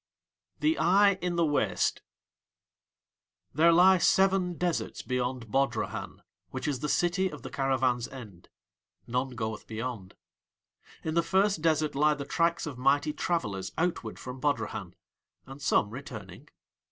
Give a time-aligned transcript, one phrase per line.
[0.61, 2.01] THE EYE IN THE WASTE
[3.53, 8.49] There lie seven deserts beyond Bodrahan, which is the city of the caravans' end.
[9.05, 10.15] None goeth beyond.
[11.03, 14.95] In the first desert lie the tracks of mighty travellers outward from Bodrahan,
[15.45, 16.49] and some returning.